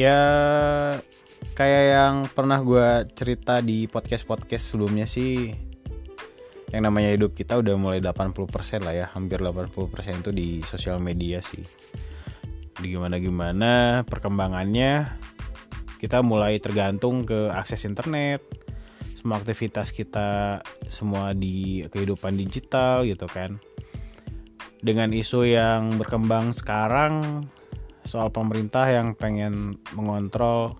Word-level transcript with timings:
ya 0.00 0.20
kayak 1.52 1.84
yang 1.92 2.14
pernah 2.32 2.56
gue 2.64 3.04
cerita 3.12 3.60
di 3.60 3.84
podcast-podcast 3.84 4.72
sebelumnya 4.72 5.04
sih 5.04 5.52
yang 6.72 6.88
namanya 6.88 7.12
hidup 7.12 7.36
kita 7.36 7.60
udah 7.60 7.76
mulai 7.76 8.00
80% 8.00 8.80
lah 8.80 8.94
ya 8.96 9.06
hampir 9.12 9.44
80% 9.44 10.24
itu 10.24 10.30
di 10.32 10.48
sosial 10.64 11.02
media 11.02 11.44
sih. 11.44 11.60
Di 12.80 12.86
gimana-gimana 12.88 14.06
perkembangannya 14.08 15.20
kita 16.00 16.24
mulai 16.24 16.56
tergantung 16.64 17.28
ke 17.28 17.52
akses 17.52 17.84
internet 17.84 18.40
semua 19.20 19.36
aktivitas 19.36 19.92
kita 19.92 20.64
semua 20.88 21.36
di 21.36 21.84
kehidupan 21.92 22.40
digital 22.40 23.04
gitu 23.04 23.28
kan. 23.28 23.60
Dengan 24.80 25.12
isu 25.12 25.44
yang 25.44 26.00
berkembang 26.00 26.56
sekarang 26.56 27.44
soal 28.10 28.34
pemerintah 28.34 28.90
yang 28.90 29.14
pengen 29.14 29.78
mengontrol 29.94 30.74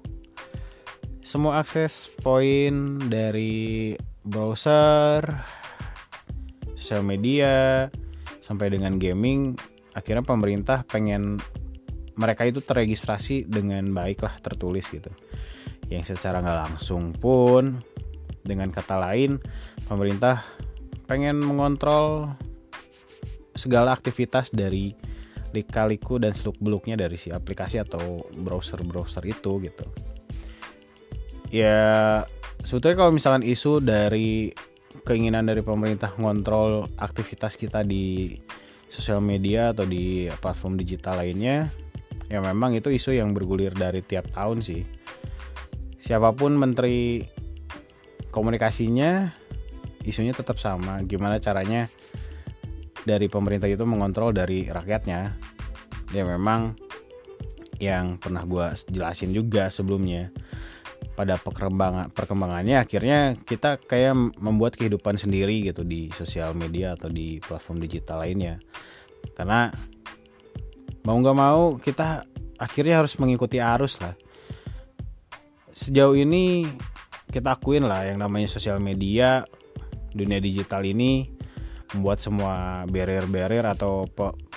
semua 1.22 1.62
akses 1.62 2.10
poin 2.26 2.98
dari 3.06 3.94
browser, 4.26 5.22
sosial 6.74 7.06
media, 7.06 7.86
sampai 8.42 8.74
dengan 8.74 8.98
gaming, 8.98 9.54
akhirnya 9.94 10.26
pemerintah 10.26 10.82
pengen 10.82 11.38
mereka 12.18 12.50
itu 12.50 12.58
terregistrasi 12.58 13.46
dengan 13.46 13.94
baik 13.94 14.26
lah 14.26 14.34
tertulis 14.42 14.90
gitu. 14.90 15.14
Yang 15.86 16.18
secara 16.18 16.42
nggak 16.42 16.60
langsung 16.66 17.14
pun, 17.14 17.78
dengan 18.42 18.74
kata 18.74 18.98
lain, 18.98 19.38
pemerintah 19.86 20.42
pengen 21.06 21.38
mengontrol 21.38 22.34
segala 23.54 23.94
aktivitas 23.94 24.50
dari 24.50 25.09
lika-liku 25.50 26.22
dan 26.22 26.34
seluk 26.34 26.58
beluknya 26.62 26.94
dari 26.94 27.18
si 27.18 27.34
aplikasi 27.34 27.82
atau 27.82 28.24
browser-browser 28.38 29.22
itu 29.26 29.62
gitu. 29.62 29.86
Ya 31.50 32.22
sebetulnya 32.62 32.96
kalau 33.06 33.12
misalkan 33.14 33.42
isu 33.42 33.82
dari 33.82 34.54
keinginan 35.02 35.48
dari 35.50 35.62
pemerintah 35.64 36.14
ngontrol 36.14 36.86
aktivitas 36.98 37.58
kita 37.58 37.82
di 37.82 38.38
sosial 38.90 39.22
media 39.22 39.74
atau 39.74 39.86
di 39.86 40.26
platform 40.42 40.78
digital 40.78 41.22
lainnya 41.22 41.70
ya 42.30 42.38
memang 42.38 42.78
itu 42.78 42.90
isu 42.90 43.18
yang 43.18 43.34
bergulir 43.34 43.74
dari 43.74 44.06
tiap 44.06 44.30
tahun 44.30 44.62
sih. 44.62 44.86
Siapa 45.98 46.30
pun 46.34 46.54
menteri 46.54 47.26
komunikasinya 48.30 49.34
isunya 50.06 50.30
tetap 50.30 50.56
sama. 50.62 51.02
Gimana 51.02 51.42
caranya 51.42 51.90
dari 53.04 53.26
pemerintah 53.26 53.68
itu 53.68 53.84
mengontrol 53.84 54.34
dari 54.34 54.68
rakyatnya. 54.68 55.36
Ya 56.10 56.24
memang 56.26 56.74
yang 57.80 58.20
pernah 58.20 58.44
gue 58.44 58.76
jelasin 58.92 59.32
juga 59.32 59.72
sebelumnya 59.72 60.28
pada 61.16 61.40
perkembangan 61.40 62.12
perkembangannya 62.12 62.80
akhirnya 62.80 63.36
kita 63.40 63.80
kayak 63.80 64.40
membuat 64.40 64.76
kehidupan 64.76 65.16
sendiri 65.16 65.64
gitu 65.64 65.84
di 65.84 66.12
sosial 66.12 66.52
media 66.52 66.96
atau 66.96 67.08
di 67.08 67.40
platform 67.40 67.80
digital 67.80 68.24
lainnya. 68.24 68.60
Karena 69.36 69.68
mau 71.04 71.16
nggak 71.16 71.36
mau 71.36 71.76
kita 71.80 72.24
akhirnya 72.60 73.00
harus 73.00 73.16
mengikuti 73.16 73.60
arus 73.60 74.00
lah. 74.00 74.16
Sejauh 75.72 76.16
ini 76.16 76.68
kita 77.32 77.56
akuin 77.56 77.86
lah 77.88 78.04
yang 78.04 78.20
namanya 78.20 78.50
sosial 78.50 78.82
media 78.82 79.46
dunia 80.12 80.42
digital 80.42 80.82
ini 80.84 81.39
membuat 81.94 82.22
semua 82.22 82.86
barrier-barrier 82.86 83.66
atau 83.66 84.06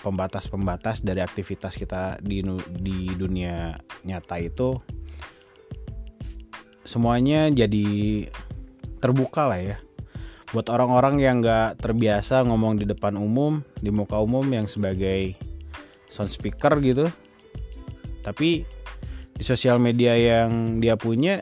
pembatas-pembatas 0.06 1.02
dari 1.02 1.20
aktivitas 1.20 1.73
kita 1.80 2.22
di 2.22 2.45
di 2.78 3.09
dunia 3.17 3.73
nyata 4.06 4.38
itu 4.38 4.78
semuanya 6.84 7.50
jadi 7.50 8.28
terbuka 9.00 9.50
lah 9.50 9.59
ya. 9.59 9.78
Buat 10.53 10.69
orang-orang 10.69 11.18
yang 11.18 11.41
nggak 11.41 11.81
terbiasa 11.81 12.46
ngomong 12.46 12.78
di 12.78 12.85
depan 12.85 13.18
umum 13.18 13.66
di 13.81 13.90
muka 13.90 14.22
umum 14.22 14.46
yang 14.53 14.69
sebagai 14.69 15.34
sound 16.06 16.30
speaker 16.30 16.78
gitu 16.78 17.09
tapi 18.22 18.63
di 19.34 19.44
sosial 19.44 19.81
media 19.81 20.13
yang 20.13 20.78
dia 20.78 20.94
punya 20.96 21.41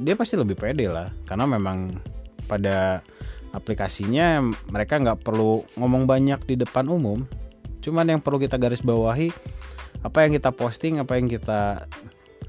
dia 0.00 0.14
pasti 0.16 0.34
lebih 0.34 0.58
pede 0.58 0.90
lah. 0.90 1.12
Karena 1.28 1.46
memang 1.46 1.94
pada 2.50 3.04
aplikasinya 3.52 4.40
mereka 4.72 4.98
nggak 4.98 5.20
perlu 5.22 5.62
ngomong 5.76 6.08
banyak 6.08 6.40
di 6.48 6.56
depan 6.56 6.88
umum. 6.88 7.24
Cuman 7.84 8.08
yang 8.08 8.20
perlu 8.24 8.40
kita 8.40 8.56
garis 8.56 8.80
bawahi 8.80 9.30
apa 10.02 10.26
yang 10.26 10.34
kita 10.34 10.50
posting 10.50 10.98
apa 10.98 11.14
yang 11.14 11.30
kita 11.30 11.86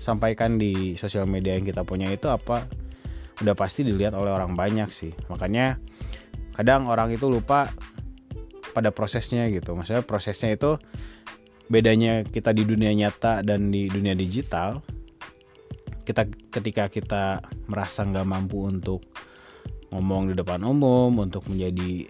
sampaikan 0.02 0.58
di 0.58 0.98
sosial 0.98 1.30
media 1.30 1.54
yang 1.54 1.68
kita 1.68 1.86
punya 1.86 2.10
itu 2.10 2.26
apa 2.28 2.66
udah 3.44 3.54
pasti 3.54 3.86
dilihat 3.86 4.18
oleh 4.18 4.32
orang 4.34 4.58
banyak 4.58 4.90
sih. 4.90 5.14
Makanya 5.30 5.78
kadang 6.58 6.90
orang 6.90 7.14
itu 7.14 7.30
lupa 7.30 7.70
pada 8.74 8.90
prosesnya 8.90 9.52
gitu. 9.54 9.78
Maksudnya 9.78 10.02
prosesnya 10.02 10.56
itu 10.56 10.82
bedanya 11.70 12.26
kita 12.26 12.52
di 12.52 12.64
dunia 12.66 12.92
nyata 12.92 13.46
dan 13.46 13.72
di 13.72 13.88
dunia 13.88 14.14
digital 14.14 14.84
kita 16.04 16.28
ketika 16.52 16.92
kita 16.92 17.24
merasa 17.72 18.04
nggak 18.04 18.28
mampu 18.28 18.68
untuk 18.68 19.00
ngomong 19.94 20.34
di 20.34 20.34
depan 20.34 20.66
umum 20.66 21.14
untuk 21.22 21.46
menjadi 21.48 22.10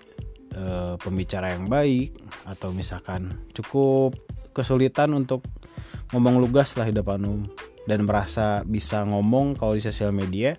e, 0.55 0.63
pembicara 1.03 1.51
yang 1.51 1.67
baik 1.67 2.15
atau 2.47 2.71
misalkan 2.71 3.43
cukup 3.51 4.15
kesulitan 4.55 5.11
untuk 5.11 5.43
ngomong 6.15 6.39
lugas 6.39 6.79
lah 6.79 6.87
di 6.87 6.95
depan 6.95 7.19
umum 7.19 7.43
dan 7.83 8.07
merasa 8.07 8.63
bisa 8.63 9.03
ngomong 9.03 9.59
kalau 9.59 9.75
di 9.75 9.83
sosial 9.83 10.15
media 10.15 10.55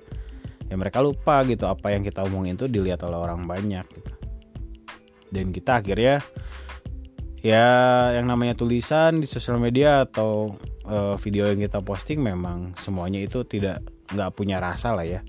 ya 0.69 0.75
mereka 0.77 1.01
lupa 1.01 1.41
gitu 1.49 1.65
apa 1.65 1.93
yang 1.97 2.05
kita 2.05 2.25
omongin 2.25 2.57
itu 2.61 2.69
dilihat 2.69 3.01
oleh 3.05 3.17
orang 3.17 3.49
banyak 3.49 3.85
gitu. 3.89 4.13
dan 5.33 5.49
kita 5.53 5.81
akhirnya 5.81 6.21
ya 7.45 7.67
yang 8.17 8.29
namanya 8.29 8.57
tulisan 8.57 9.21
di 9.21 9.29
sosial 9.29 9.61
media 9.61 10.09
atau 10.09 10.57
uh, 10.89 11.17
video 11.21 11.49
yang 11.49 11.61
kita 11.61 11.85
posting 11.85 12.21
memang 12.21 12.73
semuanya 12.81 13.21
itu 13.21 13.45
tidak 13.45 13.85
nggak 14.13 14.33
punya 14.33 14.61
rasa 14.61 14.97
lah 14.97 15.05
ya 15.05 15.21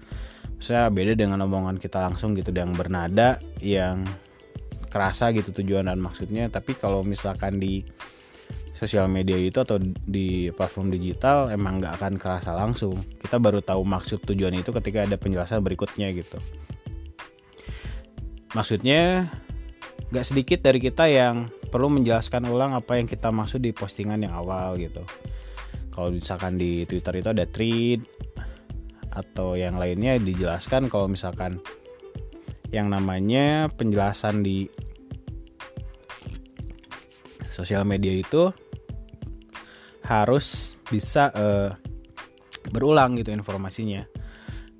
saya 0.66 0.90
beda 0.90 1.14
dengan 1.14 1.46
omongan 1.46 1.78
kita 1.78 2.02
langsung 2.02 2.34
gitu 2.34 2.50
yang 2.50 2.74
bernada 2.74 3.38
yang 3.62 4.02
kerasa 4.90 5.30
gitu 5.30 5.54
tujuan 5.62 5.86
dan 5.86 6.02
maksudnya. 6.02 6.50
Tapi 6.50 6.74
kalau 6.74 7.06
misalkan 7.06 7.62
di 7.62 7.86
sosial 8.74 9.06
media 9.06 9.38
itu 9.38 9.62
atau 9.62 9.78
di 9.84 10.50
platform 10.52 10.90
digital 10.90 11.54
emang 11.54 11.78
nggak 11.78 12.02
akan 12.02 12.14
kerasa 12.18 12.58
langsung. 12.58 12.98
Kita 13.22 13.38
baru 13.38 13.62
tahu 13.62 13.86
maksud 13.86 14.26
tujuan 14.26 14.58
itu 14.58 14.74
ketika 14.74 15.06
ada 15.06 15.22
penjelasan 15.22 15.62
berikutnya 15.62 16.10
gitu. 16.18 16.42
Maksudnya 18.58 19.30
nggak 20.10 20.26
sedikit 20.26 20.60
dari 20.66 20.82
kita 20.82 21.06
yang 21.06 21.54
perlu 21.70 21.94
menjelaskan 21.94 22.48
ulang 22.50 22.74
apa 22.74 22.98
yang 22.98 23.06
kita 23.06 23.30
maksud 23.30 23.62
di 23.62 23.70
postingan 23.70 24.26
yang 24.26 24.34
awal 24.34 24.80
gitu. 24.82 25.06
Kalau 25.92 26.12
misalkan 26.12 26.60
di 26.60 26.84
Twitter 26.84 27.24
itu 27.24 27.30
ada 27.32 27.46
tweet 27.48 28.04
atau 29.16 29.56
yang 29.56 29.80
lainnya 29.80 30.20
dijelaskan 30.20 30.92
kalau 30.92 31.08
misalkan 31.08 31.64
yang 32.70 32.92
namanya 32.92 33.72
penjelasan 33.72 34.44
di 34.44 34.68
sosial 37.48 37.88
media 37.88 38.12
itu 38.12 38.52
harus 40.04 40.76
bisa 40.92 41.32
uh, 41.32 41.72
berulang 42.70 43.16
gitu 43.16 43.32
informasinya. 43.32 44.04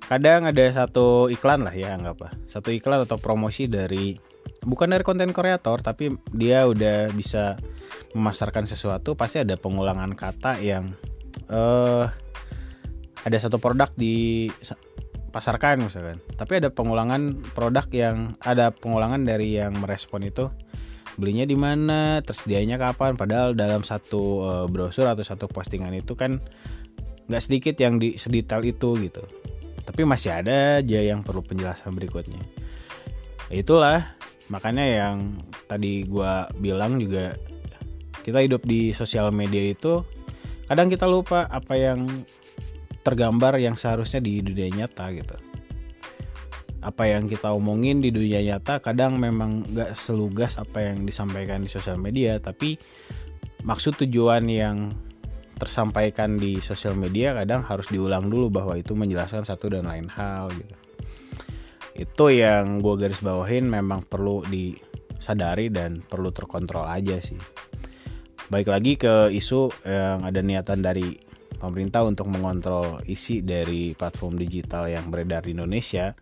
Kadang 0.06 0.46
ada 0.46 0.62
satu 0.70 1.32
iklan 1.32 1.66
lah 1.66 1.74
ya 1.74 1.98
nggak 1.98 2.14
apa 2.14 2.28
satu 2.46 2.70
iklan 2.70 3.02
atau 3.02 3.18
promosi 3.18 3.66
dari 3.66 4.14
bukan 4.62 4.90
dari 4.94 5.02
konten 5.02 5.34
kreator 5.34 5.82
tapi 5.82 6.14
dia 6.30 6.62
udah 6.66 7.10
bisa 7.10 7.58
memasarkan 8.14 8.70
sesuatu 8.70 9.18
pasti 9.18 9.42
ada 9.42 9.54
pengulangan 9.58 10.14
kata 10.14 10.62
yang 10.62 10.94
uh, 11.50 12.06
ada 13.26 13.36
satu 13.42 13.58
produk 13.58 13.90
di 13.98 14.46
pasarkan 15.34 15.82
misalkan. 15.82 16.22
Tapi 16.38 16.62
ada 16.62 16.70
pengulangan 16.70 17.42
produk 17.52 17.84
yang 17.90 18.38
ada 18.38 18.70
pengulangan 18.70 19.26
dari 19.26 19.58
yang 19.58 19.74
merespon 19.74 20.22
itu. 20.22 20.46
Belinya 21.18 21.42
di 21.42 21.58
mana 21.58 22.22
tersedianya 22.22 22.78
kapan. 22.78 23.18
Padahal 23.18 23.58
dalam 23.58 23.82
satu 23.82 24.22
uh, 24.46 24.66
brosur 24.70 25.10
atau 25.10 25.26
satu 25.26 25.50
postingan 25.50 25.90
itu 25.98 26.14
kan 26.14 26.38
nggak 27.26 27.42
sedikit 27.42 27.74
yang 27.82 27.98
di 27.98 28.14
sedetail 28.14 28.62
itu 28.62 28.94
gitu. 29.02 29.26
Tapi 29.82 30.06
masih 30.06 30.30
ada 30.30 30.78
aja 30.78 31.00
yang 31.02 31.26
perlu 31.26 31.42
penjelasan 31.42 31.90
berikutnya. 31.98 32.40
Itulah 33.50 34.14
makanya 34.46 34.86
yang 34.86 35.42
tadi 35.66 36.06
gue 36.06 36.32
bilang 36.62 37.02
juga 37.02 37.34
kita 38.22 38.42
hidup 38.42 38.62
di 38.62 38.94
sosial 38.94 39.34
media 39.34 39.62
itu 39.62 40.02
kadang 40.66 40.90
kita 40.90 41.06
lupa 41.06 41.46
apa 41.50 41.78
yang 41.78 42.06
tergambar 43.06 43.54
yang 43.62 43.78
seharusnya 43.78 44.18
di 44.18 44.42
dunia 44.42 44.82
nyata 44.82 45.14
gitu. 45.14 45.38
Apa 46.82 47.06
yang 47.06 47.30
kita 47.30 47.54
omongin 47.54 48.02
di 48.02 48.10
dunia 48.10 48.42
nyata 48.42 48.82
kadang 48.82 49.22
memang 49.22 49.62
gak 49.70 49.94
selugas 49.94 50.58
apa 50.58 50.90
yang 50.90 51.06
disampaikan 51.06 51.62
di 51.62 51.70
sosial 51.70 52.02
media 52.02 52.42
tapi 52.42 52.74
maksud 53.62 53.94
tujuan 54.02 54.50
yang 54.50 54.90
tersampaikan 55.56 56.36
di 56.36 56.58
sosial 56.58 56.98
media 56.98 57.32
kadang 57.32 57.62
harus 57.62 57.86
diulang 57.88 58.26
dulu 58.26 58.50
bahwa 58.50 58.74
itu 58.74 58.92
menjelaskan 58.92 59.46
satu 59.46 59.70
dan 59.70 59.86
lain 59.86 60.10
hal 60.10 60.50
gitu. 60.50 60.74
Itu 61.96 62.28
yang 62.28 62.84
gue 62.84 62.94
garis 63.00 63.24
bawahin 63.24 63.70
memang 63.70 64.04
perlu 64.04 64.44
disadari 64.44 65.72
dan 65.72 66.04
perlu 66.04 66.28
terkontrol 66.28 66.84
aja 66.84 67.16
sih. 67.22 67.40
Baik 68.52 68.68
lagi 68.68 69.00
ke 69.00 69.32
isu 69.32 69.72
yang 69.82 70.28
ada 70.28 70.44
niatan 70.44 70.84
dari 70.84 71.25
pemerintah 71.56 72.04
untuk 72.04 72.28
mengontrol 72.28 73.00
isi 73.08 73.40
dari 73.42 73.92
platform 73.96 74.38
digital 74.38 74.88
yang 74.88 75.08
beredar 75.08 75.44
di 75.44 75.56
Indonesia. 75.56 76.12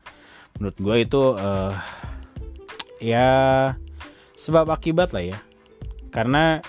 Menurut 0.59 0.77
gue 0.79 0.97
itu 1.03 1.23
uh, 1.35 1.75
ya 3.03 3.31
sebab 4.39 4.71
akibat 4.71 5.13
lah 5.13 5.35
ya. 5.35 5.39
Karena 6.15 6.63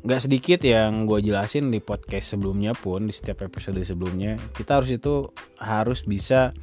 nggak 0.00 0.22
sedikit 0.24 0.64
yang 0.64 1.04
gue 1.04 1.20
jelasin 1.20 1.68
di 1.68 1.82
podcast 1.82 2.32
sebelumnya 2.32 2.72
pun 2.72 3.04
di 3.04 3.12
setiap 3.12 3.44
episode 3.44 3.76
sebelumnya 3.84 4.40
kita 4.56 4.80
harus 4.80 4.96
itu 4.96 5.28
harus 5.60 6.08
bisa 6.08 6.56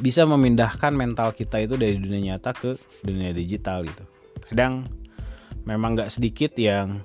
bisa 0.00 0.24
memindahkan 0.24 0.96
mental 0.96 1.36
kita 1.36 1.60
itu 1.60 1.76
dari 1.76 2.00
dunia 2.00 2.32
nyata 2.32 2.56
ke 2.56 2.80
dunia 3.04 3.36
digital 3.36 3.84
gitu. 3.84 4.08
Kadang 4.48 4.88
memang 5.68 5.92
nggak 5.92 6.08
sedikit 6.08 6.56
yang 6.56 7.04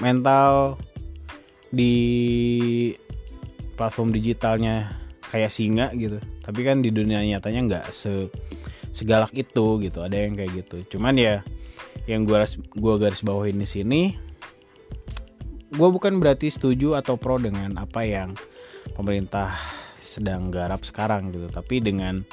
mental 0.00 0.80
di 1.68 1.94
platform 3.76 4.10
digitalnya 4.10 4.92
kayak 5.28 5.52
singa 5.52 5.92
gitu. 5.94 6.18
Tapi 6.42 6.60
kan 6.64 6.80
di 6.80 6.90
dunia 6.90 7.20
nyatanya 7.22 7.60
nggak 7.68 7.86
se 7.92 8.32
segalak 8.96 9.32
itu 9.36 9.78
gitu. 9.84 10.00
Ada 10.00 10.16
yang 10.16 10.34
kayak 10.34 10.52
gitu. 10.64 10.98
Cuman 10.98 11.14
ya 11.20 11.44
yang 12.08 12.24
gue 12.24 12.40
gua 12.80 12.96
garis 12.96 13.20
bawahin 13.20 13.60
di 13.60 13.68
sini 13.68 14.02
gue 15.68 15.88
bukan 15.92 16.16
berarti 16.16 16.48
setuju 16.48 16.96
atau 16.96 17.20
pro 17.20 17.36
dengan 17.36 17.76
apa 17.76 18.00
yang 18.00 18.32
pemerintah 18.96 19.52
sedang 20.00 20.48
garap 20.48 20.82
sekarang 20.82 21.28
gitu. 21.30 21.52
Tapi 21.52 21.84
dengan 21.84 22.24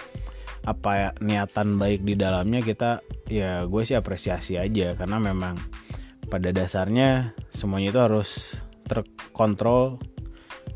apa 0.65 1.13
niatan 1.21 1.77
baik 1.77 2.01
di 2.01 2.17
dalamnya 2.17 2.63
kita 2.63 3.05
ya 3.27 3.67
gue 3.67 3.81
sih 3.83 3.99
apresiasi 3.99 4.55
aja. 4.55 4.95
Karena 4.95 5.19
memang 5.19 5.59
pada 6.31 6.49
dasarnya 6.55 7.35
semuanya 7.51 7.91
itu 7.91 8.01
harus 8.01 8.31
terkontrol 8.85 9.97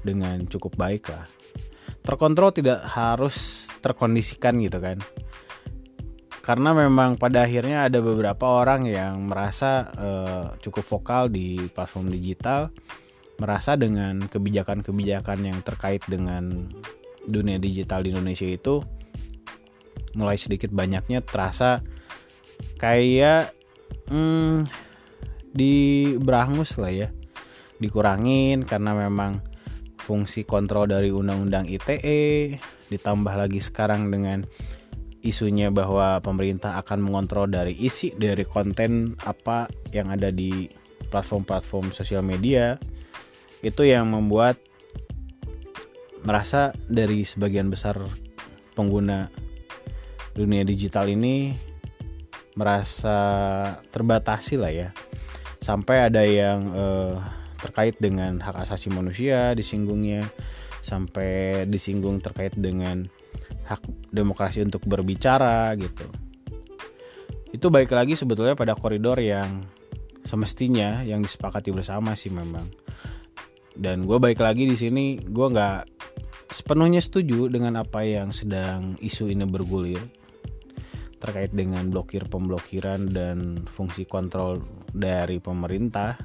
dengan 0.02 0.46
cukup 0.50 0.76
baik 0.76 1.10
lah. 1.10 1.26
Terkontrol 2.04 2.50
tidak 2.56 2.84
harus 2.90 3.70
terkondisikan 3.80 4.58
gitu 4.60 4.82
kan. 4.82 4.98
Karena 6.42 6.74
memang 6.74 7.22
pada 7.22 7.46
akhirnya 7.46 7.86
ada 7.86 8.02
beberapa 8.02 8.42
orang 8.66 8.90
yang 8.90 9.30
merasa 9.30 9.94
uh, 9.94 10.46
cukup 10.58 10.82
vokal 10.98 11.30
di 11.30 11.62
platform 11.70 12.10
digital 12.10 12.74
merasa 13.38 13.78
dengan 13.78 14.26
kebijakan-kebijakan 14.26 15.40
yang 15.46 15.60
terkait 15.62 16.02
dengan 16.10 16.68
dunia 17.30 17.62
digital 17.62 18.02
di 18.02 18.12
Indonesia 18.12 18.50
itu 18.50 18.82
mulai 20.18 20.36
sedikit 20.42 20.74
banyaknya 20.74 21.22
terasa 21.22 21.86
kayak 22.82 23.54
hmm, 24.10 24.66
di 25.54 25.74
berangus 26.18 26.76
lah 26.82 26.92
ya 26.92 27.10
dikurangin 27.80 28.68
karena 28.68 28.96
memang 28.96 29.44
fungsi 30.00 30.48
kontrol 30.48 30.88
dari 30.88 31.12
undang-undang 31.12 31.68
ITE 31.68 32.58
ditambah 32.90 33.34
lagi 33.36 33.62
sekarang 33.62 34.10
dengan 34.10 34.48
isunya 35.20 35.68
bahwa 35.68 36.24
pemerintah 36.24 36.80
akan 36.80 37.04
mengontrol 37.04 37.52
dari 37.52 37.76
isi 37.76 38.16
dari 38.16 38.48
konten 38.48 39.20
apa 39.28 39.68
yang 39.92 40.10
ada 40.10 40.32
di 40.32 40.72
platform-platform 41.12 41.92
sosial 41.92 42.24
media. 42.24 42.80
Itu 43.60 43.84
yang 43.84 44.16
membuat 44.16 44.56
merasa 46.24 46.72
dari 46.88 47.28
sebagian 47.28 47.68
besar 47.68 48.00
pengguna 48.76 49.28
dunia 50.36 50.64
digital 50.64 51.12
ini 51.12 51.52
merasa 52.56 53.18
terbatasi 53.92 54.56
lah 54.56 54.72
ya. 54.72 54.90
Sampai 55.60 56.08
ada 56.08 56.24
yang 56.24 56.60
eh, 56.72 57.16
terkait 57.60 58.00
dengan 58.00 58.40
hak 58.40 58.66
asasi 58.66 58.90
manusia 58.90 59.54
disinggungnya 59.54 60.26
sampai 60.80 61.64
disinggung 61.68 62.24
terkait 62.24 62.56
dengan 62.56 63.06
hak 63.68 63.84
demokrasi 64.10 64.66
untuk 64.66 64.88
berbicara 64.88 65.76
gitu. 65.78 66.08
Itu 67.54 67.70
baik 67.70 67.92
lagi 67.94 68.16
sebetulnya 68.16 68.56
pada 68.56 68.74
koridor 68.74 69.20
yang 69.20 69.66
semestinya 70.24 71.02
yang 71.04 71.22
disepakati 71.22 71.70
bersama 71.74 72.14
sih 72.14 72.32
memang. 72.34 72.66
Dan 73.74 74.06
gue 74.06 74.18
baik 74.20 74.40
lagi 74.42 74.68
di 74.68 74.76
sini 74.76 75.18
gue 75.20 75.48
nggak 75.50 76.00
sepenuhnya 76.50 77.00
setuju 77.00 77.48
dengan 77.48 77.78
apa 77.80 78.02
yang 78.02 78.34
sedang 78.34 78.98
isu 79.00 79.30
ini 79.30 79.46
bergulir 79.46 80.02
terkait 81.20 81.52
dengan 81.52 81.92
blokir 81.92 82.26
pemblokiran 82.32 83.12
dan 83.12 83.68
fungsi 83.68 84.08
kontrol 84.08 84.64
dari 84.90 85.44
pemerintah 85.44 86.16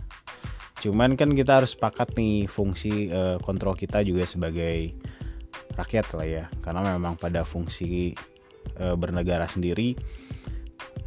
cuman 0.84 1.16
kan 1.16 1.32
kita 1.32 1.64
harus 1.64 1.72
sepakat 1.72 2.12
nih 2.12 2.44
fungsi 2.44 3.08
uh, 3.08 3.40
kontrol 3.40 3.72
kita 3.72 4.04
juga 4.04 4.28
sebagai 4.28 4.92
rakyat 5.74 6.06
lah 6.14 6.26
ya. 6.26 6.44
Karena 6.62 6.94
memang 6.94 7.18
pada 7.18 7.42
fungsi 7.42 8.14
e, 8.78 8.84
bernegara 8.94 9.46
sendiri 9.50 9.94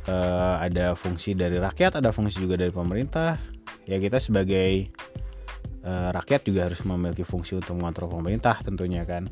e, 0.06 0.16
ada 0.60 0.94
fungsi 0.94 1.34
dari 1.34 1.58
rakyat 1.58 2.04
ada 2.04 2.12
fungsi 2.12 2.44
juga 2.44 2.60
dari 2.60 2.72
pemerintah. 2.72 3.40
Ya 3.88 3.98
kita 3.98 4.20
sebagai 4.20 4.92
e, 5.82 5.92
rakyat 6.12 6.42
juga 6.44 6.68
harus 6.68 6.84
memiliki 6.84 7.24
fungsi 7.24 7.58
untuk 7.58 7.80
mengontrol 7.80 8.12
pemerintah 8.12 8.60
tentunya 8.62 9.08
kan. 9.08 9.32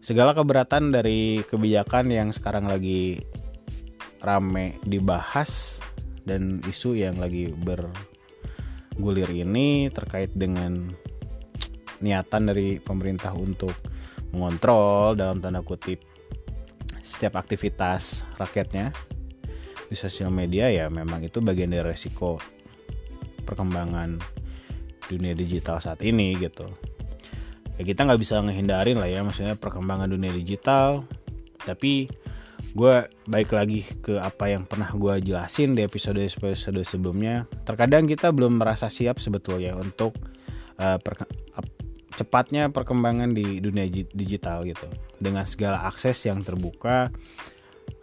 Segala 0.00 0.32
keberatan 0.32 0.94
dari 0.94 1.44
kebijakan 1.44 2.08
yang 2.08 2.28
sekarang 2.32 2.64
lagi 2.64 3.20
rame 4.24 4.80
dibahas 4.82 5.82
dan 6.24 6.64
isu 6.64 6.96
yang 6.96 7.20
lagi 7.20 7.52
bergulir 8.98 9.30
ini 9.46 9.86
terkait 9.94 10.34
dengan 10.34 10.90
niatan 12.02 12.50
dari 12.50 12.82
pemerintah 12.82 13.30
untuk 13.30 13.70
mengontrol 14.34 15.14
dalam 15.14 15.38
tanda 15.38 15.62
kutip 15.62 16.02
setiap 17.00 17.38
aktivitas 17.38 18.26
rakyatnya 18.36 18.90
di 19.88 19.96
sosial 19.96 20.28
media 20.34 20.68
ya 20.68 20.90
memang 20.90 21.24
itu 21.24 21.38
bagian 21.38 21.72
dari 21.72 21.86
resiko 21.94 22.42
perkembangan 23.46 24.20
dunia 25.08 25.32
digital 25.32 25.80
saat 25.80 26.04
ini 26.04 26.36
gitu. 26.36 26.68
Ya 27.80 27.82
kita 27.86 28.04
nggak 28.04 28.20
bisa 28.20 28.42
ngehindarin 28.42 28.98
lah 29.00 29.08
ya 29.08 29.24
maksudnya 29.24 29.56
perkembangan 29.56 30.10
dunia 30.10 30.34
digital 30.34 31.06
tapi 31.62 32.10
gue 32.78 32.96
baik 33.26 33.50
lagi 33.50 33.82
ke 33.98 34.22
apa 34.22 34.54
yang 34.54 34.62
pernah 34.62 34.86
gue 34.94 35.18
jelasin 35.18 35.74
di 35.74 35.82
episode 35.82 36.22
episode 36.22 36.78
sebelumnya. 36.86 37.50
Terkadang 37.66 38.06
kita 38.06 38.30
belum 38.30 38.62
merasa 38.62 38.86
siap 38.86 39.18
sebetulnya 39.18 39.74
untuk 39.74 40.14
uh, 40.78 40.98
cepatnya 42.14 42.70
perkembangan 42.70 43.34
di 43.34 43.58
dunia 43.58 43.82
digital 43.90 44.62
gitu. 44.62 44.86
Dengan 45.18 45.42
segala 45.42 45.90
akses 45.90 46.22
yang 46.22 46.46
terbuka 46.46 47.10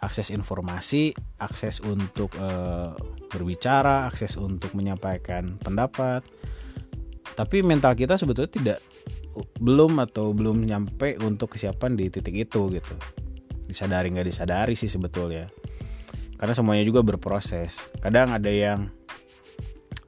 akses 0.02 0.34
informasi 0.34 1.14
akses 1.40 1.78
untuk 1.78 2.34
e, 2.36 2.48
berbicara 3.32 4.10
akses 4.10 4.36
untuk 4.36 4.74
menyampaikan 4.76 5.56
pendapat. 5.62 6.20
Tapi 7.32 7.64
mental 7.64 7.94
kita 7.96 8.18
sebetulnya 8.18 8.50
tidak 8.50 8.78
belum 9.56 10.00
atau 10.04 10.36
belum 10.36 10.68
nyampe 10.68 11.16
untuk 11.22 11.56
kesiapan 11.56 11.96
di 11.96 12.12
titik 12.12 12.34
itu 12.34 12.72
gitu 12.72 12.96
disadari 13.66 14.14
nggak 14.14 14.28
disadari 14.30 14.74
sih 14.78 14.88
sebetulnya 14.88 15.50
karena 16.38 16.54
semuanya 16.54 16.84
juga 16.86 17.02
berproses 17.02 17.76
kadang 18.00 18.32
ada 18.32 18.48
yang 18.48 18.90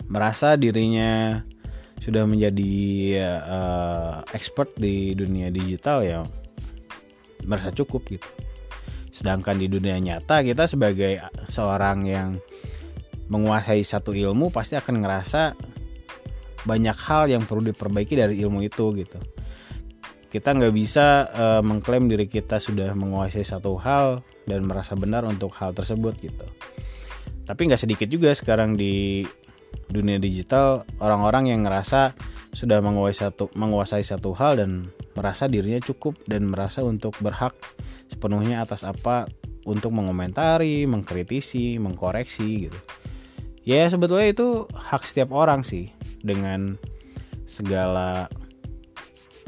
merasa 0.09 0.57
dirinya 0.57 1.43
sudah 1.99 2.25
menjadi 2.25 2.73
uh, 3.43 4.25
expert 4.33 4.73
di 4.79 5.12
dunia 5.12 5.50
digital 5.53 6.00
ya 6.00 6.23
merasa 7.45 7.73
cukup 7.75 8.07
gitu. 8.12 8.29
Sedangkan 9.12 9.59
di 9.59 9.67
dunia 9.67 9.99
nyata 9.99 10.41
kita 10.45 10.65
sebagai 10.71 11.19
seorang 11.50 12.07
yang 12.07 12.29
menguasai 13.29 13.85
satu 13.85 14.17
ilmu 14.17 14.49
pasti 14.49 14.79
akan 14.79 15.05
ngerasa 15.05 15.43
banyak 16.65 16.97
hal 16.97 17.29
yang 17.29 17.45
perlu 17.45 17.73
diperbaiki 17.73 18.15
dari 18.15 18.35
ilmu 18.41 18.62
itu 18.62 18.95
gitu. 18.95 19.19
Kita 20.28 20.52
nggak 20.52 20.75
bisa 20.76 21.25
uh, 21.32 21.62
mengklaim 21.64 22.04
diri 22.04 22.28
kita 22.28 22.61
sudah 22.61 22.92
menguasai 22.92 23.44
satu 23.44 23.80
hal 23.80 24.20
dan 24.44 24.68
merasa 24.68 24.92
benar 24.92 25.25
untuk 25.25 25.56
hal 25.56 25.73
tersebut 25.73 26.20
gitu. 26.20 26.44
Tapi 27.49 27.61
nggak 27.64 27.80
sedikit 27.80 28.08
juga 28.12 28.37
sekarang 28.37 28.76
di 28.76 29.25
dunia 29.88 30.20
digital 30.20 30.85
orang-orang 31.00 31.52
yang 31.56 31.64
ngerasa 31.64 32.12
sudah 32.52 32.80
menguasai 32.80 33.28
satu 33.28 33.49
menguasai 33.56 34.04
satu 34.04 34.37
hal 34.37 34.61
dan 34.61 34.92
merasa 35.16 35.49
dirinya 35.49 35.80
cukup 35.80 36.16
dan 36.28 36.49
merasa 36.49 36.85
untuk 36.85 37.16
berhak 37.25 37.56
sepenuhnya 38.08 38.64
atas 38.64 38.85
apa 38.85 39.28
untuk 39.68 39.92
mengomentari, 39.92 40.88
mengkritisi, 40.88 41.76
mengkoreksi 41.76 42.68
gitu. 42.68 42.78
Ya 43.68 43.85
sebetulnya 43.92 44.32
itu 44.32 44.64
hak 44.73 45.04
setiap 45.04 45.28
orang 45.32 45.61
sih 45.61 45.92
dengan 46.25 46.80
segala 47.44 48.32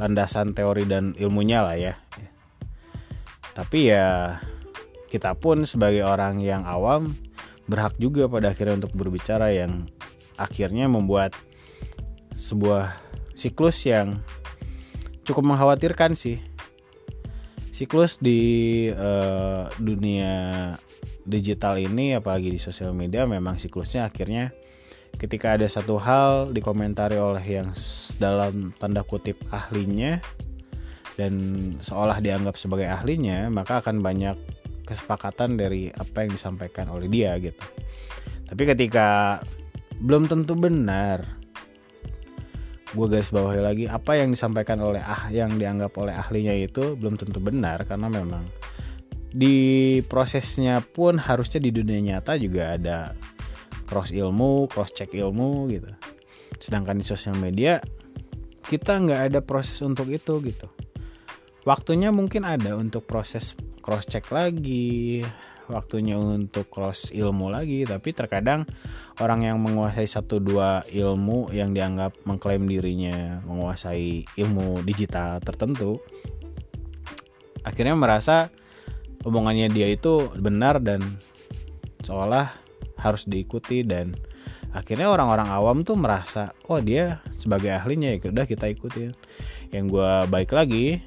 landasan 0.01 0.57
teori 0.57 0.89
dan 0.89 1.13
ilmunya 1.21 1.61
lah 1.61 1.77
ya. 1.77 1.95
Tapi 3.53 3.93
ya 3.93 4.41
kita 5.13 5.37
pun 5.37 5.69
sebagai 5.69 6.01
orang 6.01 6.41
yang 6.41 6.65
awam 6.65 7.13
berhak 7.69 7.93
juga 8.01 8.25
pada 8.27 8.57
akhirnya 8.57 8.81
untuk 8.81 8.97
berbicara 8.97 9.53
yang 9.53 9.85
akhirnya 10.41 10.89
membuat 10.89 11.37
sebuah 12.33 12.97
siklus 13.37 13.85
yang 13.85 14.25
cukup 15.29 15.45
mengkhawatirkan 15.45 16.17
sih. 16.17 16.41
Siklus 17.77 18.17
di 18.17 18.89
uh, 18.93 19.69
dunia 19.77 20.75
digital 21.25 21.77
ini 21.77 22.17
apalagi 22.17 22.49
di 22.49 22.61
sosial 22.61 22.97
media 22.97 23.29
memang 23.29 23.61
siklusnya 23.61 24.09
akhirnya 24.09 24.53
ketika 25.17 25.59
ada 25.59 25.67
satu 25.67 25.99
hal 25.99 26.53
dikomentari 26.55 27.17
oleh 27.17 27.43
yang 27.43 27.73
dalam 28.21 28.71
tanda 28.77 29.03
kutip 29.03 29.41
ahlinya 29.51 30.21
dan 31.19 31.35
seolah 31.83 32.23
dianggap 32.23 32.55
sebagai 32.57 32.89
ahlinya 32.89 33.49
maka 33.49 33.81
akan 33.83 34.01
banyak 34.05 34.37
kesepakatan 34.85 35.55
dari 35.55 35.91
apa 35.91 36.27
yang 36.27 36.35
disampaikan 36.35 36.91
oleh 36.91 37.07
dia 37.07 37.35
gitu. 37.39 37.63
Tapi 38.51 38.63
ketika 38.67 39.39
belum 40.01 40.27
tentu 40.27 40.57
benar 40.57 41.41
gue 42.91 43.07
garis 43.07 43.31
bawahi 43.31 43.61
lagi 43.63 43.85
apa 43.87 44.19
yang 44.19 44.35
disampaikan 44.35 44.83
oleh 44.83 44.99
ah 44.99 45.31
yang 45.31 45.55
dianggap 45.55 45.95
oleh 45.95 46.11
ahlinya 46.11 46.51
itu 46.51 46.99
belum 46.99 47.15
tentu 47.15 47.39
benar 47.39 47.87
karena 47.87 48.11
memang 48.11 48.43
di 49.31 49.99
prosesnya 50.11 50.83
pun 50.83 51.15
harusnya 51.15 51.63
di 51.63 51.71
dunia 51.71 52.03
nyata 52.03 52.35
juga 52.35 52.75
ada 52.75 53.15
cross 53.91 54.15
ilmu, 54.15 54.71
cross 54.71 54.95
check 54.95 55.11
ilmu 55.11 55.67
gitu. 55.75 55.91
Sedangkan 56.63 56.95
di 56.95 57.03
sosial 57.03 57.35
media 57.35 57.83
kita 58.71 59.03
nggak 59.03 59.21
ada 59.35 59.41
proses 59.43 59.83
untuk 59.83 60.07
itu 60.15 60.39
gitu. 60.47 60.71
Waktunya 61.67 62.15
mungkin 62.15 62.47
ada 62.47 62.79
untuk 62.79 63.11
proses 63.11 63.59
cross 63.83 64.07
check 64.07 64.31
lagi, 64.31 65.27
waktunya 65.67 66.15
untuk 66.15 66.71
cross 66.71 67.11
ilmu 67.11 67.51
lagi, 67.51 67.83
tapi 67.83 68.15
terkadang 68.15 68.63
orang 69.19 69.47
yang 69.47 69.59
menguasai 69.59 70.07
satu 70.07 70.39
dua 70.39 70.87
ilmu 70.87 71.51
yang 71.51 71.75
dianggap 71.75 72.15
mengklaim 72.27 72.65
dirinya 72.71 73.43
menguasai 73.43 74.25
ilmu 74.39 74.87
digital 74.87 75.43
tertentu, 75.43 75.99
akhirnya 77.67 77.99
merasa 77.99 78.55
omongannya 79.27 79.69
dia 79.69 79.91
itu 79.91 80.33
benar 80.39 80.81
dan 80.81 81.03
seolah 82.07 82.60
harus 83.01 83.25
diikuti 83.25 83.81
dan 83.83 84.13
akhirnya 84.71 85.11
orang-orang 85.11 85.49
awam 85.51 85.83
tuh 85.83 85.99
merasa 85.99 86.55
oh 86.71 86.79
dia 86.79 87.19
sebagai 87.41 87.73
ahlinya 87.75 88.15
ya 88.15 88.31
udah 88.31 88.47
kita 88.47 88.69
ikutin. 88.71 89.17
Yang 89.73 89.85
gue 89.97 90.13
baik 90.29 90.51
lagi 90.53 91.01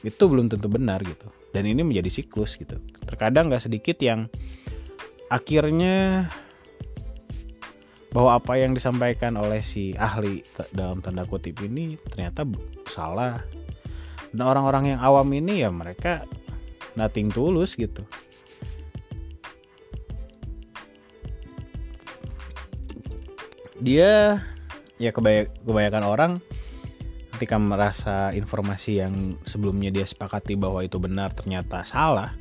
itu 0.00 0.22
belum 0.24 0.48
tentu 0.48 0.66
benar 0.66 1.04
gitu. 1.04 1.28
Dan 1.50 1.68
ini 1.68 1.84
menjadi 1.84 2.08
siklus 2.08 2.56
gitu. 2.56 2.80
Terkadang 3.04 3.52
nggak 3.52 3.68
sedikit 3.68 3.98
yang 4.00 4.30
akhirnya 5.28 6.26
bahwa 8.10 8.42
apa 8.42 8.58
yang 8.58 8.74
disampaikan 8.74 9.38
oleh 9.38 9.62
si 9.62 9.94
ahli 9.94 10.42
dalam 10.74 10.98
tanda 10.98 11.22
kutip 11.28 11.60
ini 11.62 11.94
ternyata 12.10 12.42
salah. 12.90 13.38
Dan 14.30 14.46
orang-orang 14.46 14.94
yang 14.94 15.00
awam 15.02 15.26
ini 15.34 15.62
ya 15.62 15.70
mereka 15.74 16.22
nothing 16.94 17.30
tulus 17.30 17.74
gitu 17.74 18.06
dia 23.80 24.44
ya 25.00 25.10
kebanyakan 25.16 26.04
orang 26.04 26.32
ketika 27.40 27.56
merasa 27.56 28.36
informasi 28.36 29.00
yang 29.00 29.40
sebelumnya 29.48 29.88
dia 29.88 30.04
sepakati 30.04 30.60
bahwa 30.60 30.84
itu 30.84 31.00
benar 31.00 31.32
ternyata 31.32 31.80
salah 31.88 32.36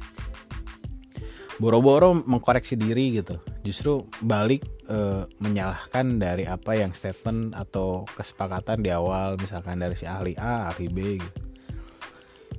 boro-boro 1.55 2.15
mengkoreksi 2.15 2.75
diri 2.79 3.19
gitu. 3.19 3.39
Justru 3.67 4.07
balik 4.23 4.63
e, 4.87 5.27
menyalahkan 5.43 6.19
dari 6.19 6.47
apa 6.47 6.75
yang 6.75 6.95
statement 6.95 7.51
atau 7.51 8.07
kesepakatan 8.15 8.79
di 8.79 8.91
awal 8.91 9.35
misalkan 9.35 9.79
dari 9.79 9.95
si 9.95 10.07
ahli 10.07 10.35
A 10.39 10.71
ahli 10.71 10.87
B 10.87 11.19
gitu. 11.19 11.39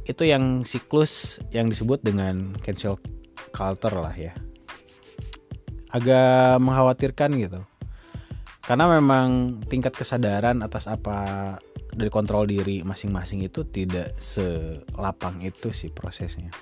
Itu 0.05 0.23
yang 0.29 0.69
siklus 0.69 1.41
yang 1.53 1.73
disebut 1.73 2.05
dengan 2.05 2.57
cancel 2.61 3.01
culture 3.53 3.97
lah 3.97 4.13
ya. 4.17 4.37
Agak 5.93 6.61
mengkhawatirkan 6.61 7.37
gitu 7.41 7.61
karena 8.71 8.87
memang 8.87 9.59
tingkat 9.67 9.99
kesadaran 9.99 10.63
atas 10.63 10.87
apa 10.87 11.59
dari 11.91 12.07
kontrol 12.07 12.47
diri 12.47 12.87
masing-masing 12.87 13.43
itu 13.43 13.67
tidak 13.67 14.15
selapang 14.23 15.43
itu 15.43 15.75
sih 15.75 15.91
prosesnya. 15.91 16.55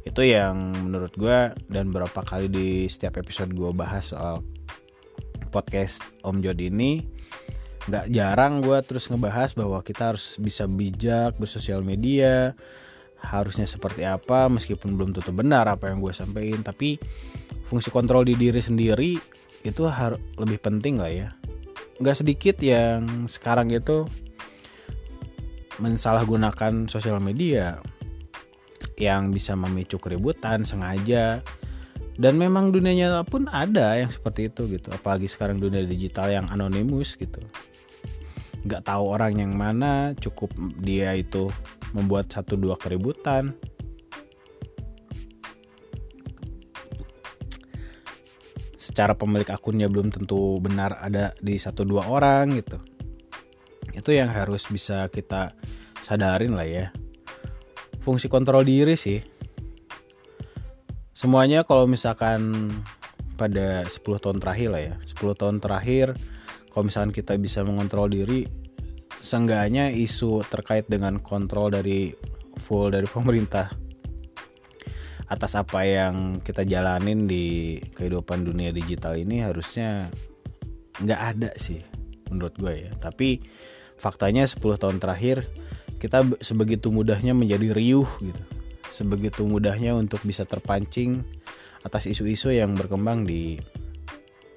Itu 0.00 0.24
yang 0.24 0.72
menurut 0.88 1.12
gue 1.20 1.52
dan 1.68 1.92
berapa 1.92 2.16
kali 2.24 2.48
di 2.48 2.88
setiap 2.88 3.20
episode 3.20 3.52
gue 3.52 3.76
bahas 3.76 4.08
soal 4.08 4.40
podcast 5.52 6.00
Om 6.24 6.40
Jod 6.40 6.56
ini 6.64 7.04
nggak 7.92 8.08
jarang 8.08 8.64
gue 8.64 8.80
terus 8.80 9.12
ngebahas 9.12 9.52
bahwa 9.52 9.84
kita 9.84 10.16
harus 10.16 10.40
bisa 10.40 10.64
bijak 10.64 11.36
bersosial 11.36 11.84
media 11.84 12.56
harusnya 13.20 13.68
seperti 13.68 14.08
apa 14.08 14.48
meskipun 14.48 14.96
belum 14.96 15.12
tentu 15.12 15.28
benar 15.36 15.68
apa 15.68 15.92
yang 15.92 16.00
gue 16.00 16.16
sampaikan. 16.16 16.64
Tapi 16.64 16.96
fungsi 17.68 17.92
kontrol 17.92 18.24
di 18.24 18.32
diri 18.32 18.64
sendiri 18.64 19.20
itu 19.60 19.84
harus 19.92 20.16
lebih 20.40 20.56
penting 20.56 20.96
lah 20.96 21.12
ya 21.12 21.36
nggak 22.00 22.16
sedikit 22.16 22.56
yang 22.64 23.28
sekarang 23.28 23.68
itu 23.68 24.08
mensalahgunakan 25.80 26.88
sosial 26.88 27.20
media 27.20 27.80
yang 29.00 29.32
bisa 29.32 29.56
memicu 29.56 30.00
keributan 30.00 30.64
sengaja. 30.64 31.40
Dan 32.20 32.36
memang 32.36 32.68
dunia 32.68 32.92
nyata 32.92 33.24
pun 33.24 33.48
ada 33.48 33.96
yang 33.96 34.12
seperti 34.12 34.52
itu 34.52 34.68
gitu. 34.76 34.92
Apalagi 34.92 35.24
sekarang 35.24 35.56
dunia 35.56 35.80
digital 35.88 36.28
yang 36.28 36.44
anonimus 36.52 37.16
gitu. 37.16 37.40
Nggak 38.68 38.92
tahu 38.92 39.04
orang 39.08 39.40
yang 39.40 39.56
mana 39.56 40.12
cukup 40.20 40.52
dia 40.84 41.16
itu 41.16 41.48
membuat 41.96 42.28
satu 42.28 42.60
dua 42.60 42.76
keributan 42.76 43.56
secara 48.90 49.14
pemilik 49.14 49.46
akunnya 49.46 49.86
belum 49.86 50.10
tentu 50.10 50.58
benar 50.58 50.98
ada 50.98 51.30
di 51.38 51.54
satu 51.62 51.86
dua 51.86 52.10
orang 52.10 52.58
gitu. 52.58 52.82
Itu 53.94 54.10
yang 54.10 54.34
harus 54.34 54.66
bisa 54.66 55.06
kita 55.06 55.54
sadarin 56.02 56.58
lah 56.58 56.66
ya. 56.66 56.90
Fungsi 58.02 58.26
kontrol 58.26 58.66
diri 58.66 58.98
sih. 58.98 59.22
Semuanya 61.14 61.62
kalau 61.62 61.86
misalkan 61.86 62.74
pada 63.38 63.86
10 63.86 64.02
tahun 64.18 64.42
terakhir 64.42 64.68
lah 64.74 64.82
ya. 64.82 64.94
10 65.06 65.38
tahun 65.38 65.56
terakhir 65.62 66.18
kalau 66.74 66.90
misalkan 66.90 67.14
kita 67.14 67.38
bisa 67.38 67.62
mengontrol 67.62 68.10
diri 68.10 68.50
seenggaknya 69.22 69.94
isu 69.94 70.42
terkait 70.50 70.90
dengan 70.90 71.22
kontrol 71.22 71.70
dari 71.70 72.10
full 72.58 72.90
dari 72.90 73.06
pemerintah 73.14 73.70
atas 75.30 75.54
apa 75.54 75.86
yang 75.86 76.42
kita 76.42 76.66
jalanin 76.66 77.30
di 77.30 77.78
kehidupan 77.94 78.42
dunia 78.42 78.74
digital 78.74 79.14
ini 79.14 79.46
harusnya 79.46 80.10
nggak 80.98 81.20
ada 81.22 81.50
sih 81.54 81.78
menurut 82.26 82.58
gue 82.58 82.90
ya. 82.90 82.92
Tapi 82.98 83.38
faktanya 83.94 84.42
10 84.50 84.58
tahun 84.58 84.98
terakhir 84.98 85.46
kita 86.02 86.26
sebegitu 86.42 86.90
mudahnya 86.90 87.30
menjadi 87.30 87.70
riuh 87.70 88.10
gitu. 88.18 88.42
Sebegitu 88.90 89.46
mudahnya 89.46 89.94
untuk 89.94 90.18
bisa 90.26 90.42
terpancing 90.42 91.22
atas 91.86 92.10
isu-isu 92.10 92.50
yang 92.50 92.74
berkembang 92.74 93.22
di 93.22 93.62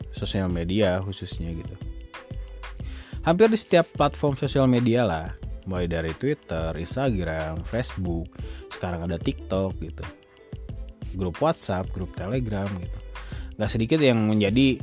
sosial 0.10 0.50
media 0.50 0.98
khususnya 1.06 1.53
gitu. 1.53 1.75
Hampir 3.22 3.46
di 3.53 3.62
setiap 3.62 3.86
platform 3.94 4.34
sosial 4.34 4.65
media 4.65 5.06
lah. 5.06 5.38
Mulai 5.63 5.88
dari 5.88 6.12
Twitter, 6.18 6.75
Instagram, 6.75 7.63
Facebook, 7.63 8.27
sekarang 8.68 9.08
ada 9.08 9.15
TikTok 9.15 9.80
gitu 9.80 10.03
grup 11.15 11.39
WhatsApp, 11.39 11.89
grup 11.93 12.12
Telegram 12.17 12.67
gitu. 12.77 12.98
Gak 13.58 13.72
sedikit 13.72 14.00
yang 14.01 14.25
menjadi 14.25 14.82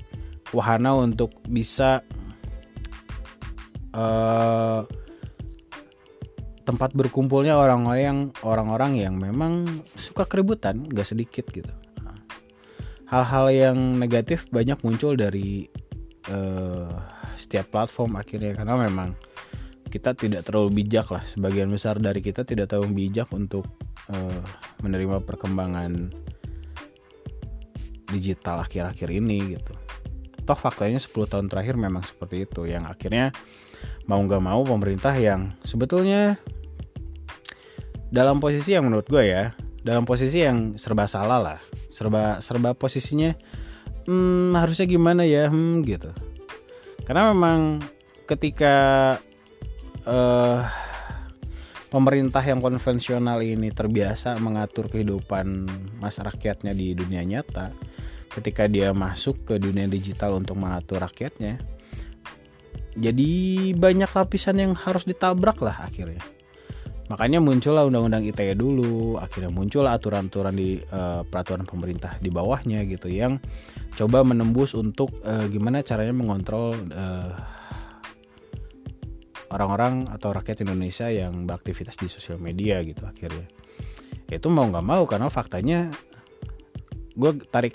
wahana 0.54 0.98
untuk 0.98 1.34
bisa 1.46 2.02
uh, 3.94 4.82
tempat 6.66 6.94
berkumpulnya 6.94 7.58
orang-orang 7.58 8.02
yang 8.02 8.20
orang-orang 8.46 8.92
yang 8.94 9.14
memang 9.18 9.66
suka 9.98 10.26
keributan, 10.26 10.86
gak 10.86 11.08
sedikit 11.08 11.46
gitu. 11.50 11.70
Hal-hal 13.10 13.50
yang 13.50 13.78
negatif 13.98 14.46
banyak 14.54 14.78
muncul 14.86 15.18
dari 15.18 15.66
uh, 16.30 16.94
setiap 17.34 17.74
platform 17.74 18.14
akhirnya 18.14 18.54
karena 18.54 18.78
memang 18.78 19.18
kita 19.90 20.14
tidak 20.14 20.46
terlalu 20.46 20.84
bijak 20.84 21.10
lah 21.10 21.26
sebagian 21.26 21.66
besar 21.66 21.98
dari 21.98 22.22
kita 22.22 22.46
tidak 22.46 22.70
terlalu 22.70 23.10
bijak 23.10 23.26
untuk 23.34 23.66
uh, 24.14 24.44
menerima 24.80 25.22
perkembangan 25.24 26.12
digital 28.10 28.66
akhir-akhir 28.66 29.08
ini 29.12 29.56
gitu. 29.56 29.72
Toh 30.42 30.58
faktanya 30.58 30.98
10 30.98 31.30
tahun 31.30 31.46
terakhir 31.46 31.78
memang 31.78 32.02
seperti 32.02 32.48
itu 32.48 32.66
yang 32.66 32.88
akhirnya 32.88 33.30
mau 34.10 34.18
nggak 34.18 34.42
mau 34.42 34.66
pemerintah 34.66 35.14
yang 35.14 35.54
sebetulnya 35.62 36.40
dalam 38.10 38.42
posisi 38.42 38.74
yang 38.74 38.90
menurut 38.90 39.06
gue 39.06 39.22
ya 39.22 39.54
dalam 39.86 40.02
posisi 40.02 40.42
yang 40.42 40.74
serba 40.74 41.06
salah 41.06 41.38
lah 41.38 41.60
serba 41.94 42.42
serba 42.42 42.74
posisinya 42.74 43.30
hmm, 44.10 44.58
harusnya 44.58 44.86
gimana 44.90 45.22
ya? 45.22 45.46
Hmm, 45.46 45.86
gitu. 45.86 46.10
Karena 47.06 47.30
memang 47.30 47.82
ketika 48.26 49.16
uh, 50.06 50.62
pemerintah 51.90 52.40
yang 52.40 52.62
konvensional 52.62 53.42
ini 53.42 53.74
terbiasa 53.74 54.38
mengatur 54.38 54.88
kehidupan 54.88 55.66
masyarakatnya 55.98 56.72
di 56.72 56.94
dunia 56.94 57.26
nyata. 57.26 57.74
Ketika 58.30 58.70
dia 58.70 58.94
masuk 58.94 59.42
ke 59.42 59.58
dunia 59.58 59.90
digital 59.90 60.38
untuk 60.38 60.54
mengatur 60.54 61.02
rakyatnya 61.02 61.58
jadi 62.98 63.30
banyak 63.78 64.10
lapisan 64.10 64.58
yang 64.58 64.72
harus 64.74 65.06
ditabrak 65.06 65.62
lah 65.62 65.86
akhirnya. 65.86 66.22
Makanya 67.10 67.42
muncullah 67.42 67.90
undang-undang 67.90 68.22
ITE 68.22 68.54
dulu 68.54 69.18
akhirnya 69.18 69.50
muncul 69.50 69.82
aturan-aturan 69.82 70.54
di 70.54 70.78
uh, 70.94 71.26
peraturan 71.26 71.66
pemerintah 71.66 72.14
di 72.22 72.30
bawahnya 72.30 72.86
gitu 72.86 73.10
yang 73.10 73.42
coba 73.98 74.22
menembus 74.22 74.78
untuk 74.78 75.10
uh, 75.26 75.42
gimana 75.50 75.82
caranya 75.82 76.14
mengontrol 76.14 76.70
uh, 76.94 77.34
orang-orang 79.50 80.06
atau 80.10 80.30
rakyat 80.30 80.62
Indonesia 80.62 81.10
yang 81.10 81.44
beraktivitas 81.46 81.98
di 81.98 82.06
sosial 82.06 82.38
media 82.38 82.80
gitu 82.86 83.02
akhirnya. 83.02 83.46
Itu 84.30 84.46
mau 84.48 84.66
nggak 84.70 84.86
mau 84.86 85.02
karena 85.10 85.26
faktanya 85.26 85.90
gue 87.18 87.32
tarik 87.50 87.74